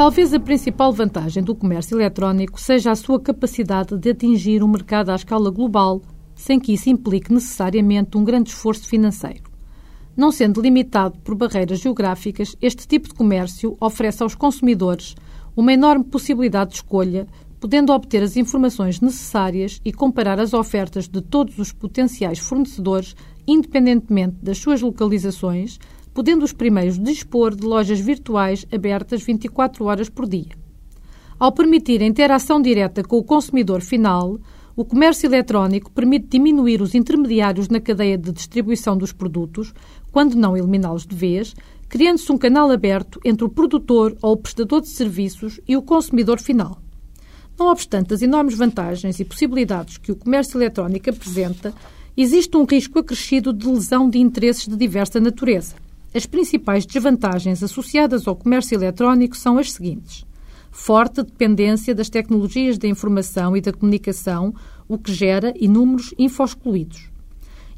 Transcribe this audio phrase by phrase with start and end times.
[0.00, 4.70] Talvez a principal vantagem do comércio eletrónico seja a sua capacidade de atingir o um
[4.70, 6.00] mercado à escala global,
[6.34, 9.42] sem que isso implique necessariamente um grande esforço financeiro.
[10.16, 15.14] Não sendo limitado por barreiras geográficas, este tipo de comércio oferece aos consumidores
[15.54, 17.26] uma enorme possibilidade de escolha,
[17.60, 23.14] podendo obter as informações necessárias e comparar as ofertas de todos os potenciais fornecedores,
[23.46, 25.78] independentemente das suas localizações,
[26.20, 30.50] podendo os primeiros dispor de lojas virtuais abertas 24 horas por dia.
[31.38, 34.38] Ao permitir a interação direta com o consumidor final,
[34.76, 39.72] o comércio eletrónico permite diminuir os intermediários na cadeia de distribuição dos produtos,
[40.12, 41.54] quando não eliminá-los de vez,
[41.88, 46.38] criando-se um canal aberto entre o produtor ou o prestador de serviços e o consumidor
[46.38, 46.82] final.
[47.58, 51.72] Não obstante as enormes vantagens e possibilidades que o comércio eletrónico apresenta,
[52.14, 55.76] existe um risco acrescido de lesão de interesses de diversa natureza.
[56.12, 60.26] As principais desvantagens associadas ao comércio eletrónico são as seguintes:
[60.72, 64.52] forte dependência das tecnologias da informação e da comunicação,
[64.88, 67.08] o que gera inúmeros infoscluídos.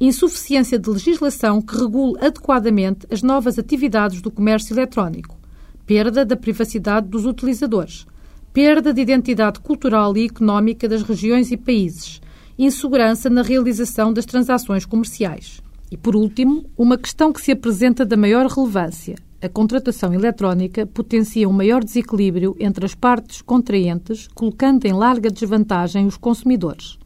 [0.00, 5.36] Insuficiência de legislação que regule adequadamente as novas atividades do comércio eletrónico.
[5.84, 8.06] Perda da privacidade dos utilizadores.
[8.52, 12.20] Perda de identidade cultural e económica das regiões e países.
[12.56, 15.60] Insegurança na realização das transações comerciais.
[15.90, 19.16] E, por último, uma questão que se apresenta da maior relevância.
[19.42, 26.06] A contratação eletrónica potencia um maior desequilíbrio entre as partes contraentes, colocando em larga desvantagem
[26.06, 26.96] os consumidores.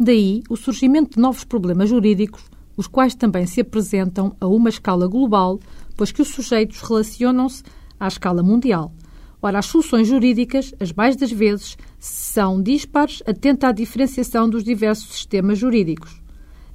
[0.00, 2.42] Daí o surgimento de novos problemas jurídicos,
[2.76, 5.60] os quais também se apresentam a uma escala global,
[5.94, 7.62] pois que os sujeitos relacionam-se
[8.00, 8.92] à escala mundial.
[9.40, 15.12] Ora, as soluções jurídicas, as mais das vezes, são dispares, atenta à diferenciação dos diversos
[15.12, 16.23] sistemas jurídicos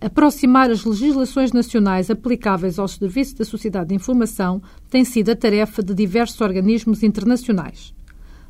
[0.01, 5.83] aproximar as legislações nacionais aplicáveis aos serviços da sociedade de informação tem sido a tarefa
[5.83, 7.93] de diversos organismos internacionais.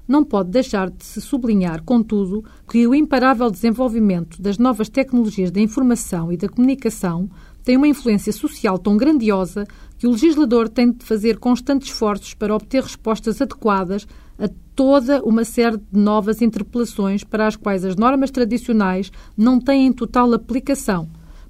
[0.08, 5.62] Não pode deixar de se sublinhar, contudo, que o imparável desenvolvimento das novas tecnologias da
[5.62, 7.30] informação e da comunicação
[7.64, 9.68] tem uma influência social tão grandiosa
[10.00, 14.08] que o legislador tem de fazer constantes esforços para obter respostas adequadas
[14.40, 19.92] a toda uma série de novas interpelações para as quais as normas tradicionais não têm
[19.94, 21.08] total aplicação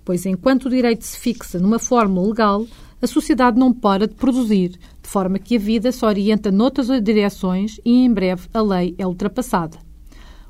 [0.10, 2.66] pois enquanto o direito se fixa numa fórmula legal,
[3.00, 7.80] a sociedade não para de produzir, de forma que a vida se orienta noutras direções
[7.86, 9.78] e em breve a lei é ultrapassada.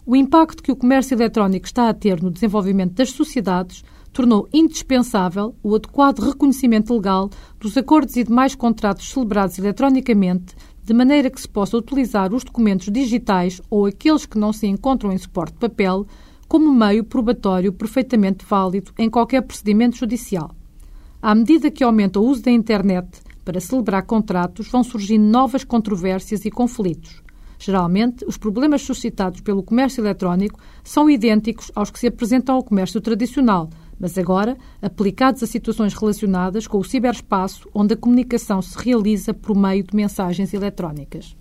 [0.06, 3.84] O impacto que o comércio eletrónico está a ter no desenvolvimento das sociedades
[4.14, 11.30] tornou indispensável o adequado reconhecimento legal dos acordos e demais contratos celebrados eletronicamente, de maneira
[11.30, 15.52] que se possa utilizar os documentos digitais ou aqueles que não se encontram em suporte
[15.56, 16.08] de papel
[16.50, 20.50] como meio probatório perfeitamente válido em qualquer procedimento judicial.
[21.22, 26.44] À medida que aumenta o uso da internet para celebrar contratos, vão surgindo novas controvérsias
[26.46, 27.22] e conflitos.
[27.60, 33.00] Geralmente, os problemas suscitados pelo comércio eletrónico são idênticos aos que se apresentam ao comércio
[33.00, 39.34] tradicional, mas agora aplicados a situações relacionadas com o ciberespaço, onde a comunicação se realiza
[39.36, 41.36] por meio de mensagens eletrónicas.